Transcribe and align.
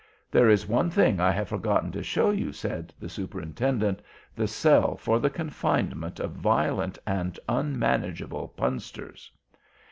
"There 0.31 0.49
is 0.49 0.65
one 0.67 0.89
thing 0.89 1.19
I 1.19 1.29
have 1.29 1.47
forgotten 1.49 1.91
to 1.91 2.01
show 2.01 2.31
you," 2.31 2.51
said 2.53 2.91
the 2.99 3.07
Superintendent, 3.07 4.01
"the 4.35 4.47
cell 4.47 4.97
for 4.97 5.19
the 5.19 5.29
confinement 5.29 6.19
of 6.19 6.31
violent 6.31 6.97
and 7.05 7.37
unmanageable 7.47 8.47
Punsters." 8.57 9.29